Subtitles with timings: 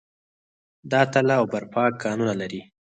[0.89, 2.61] د تاله او برفک کانونه لري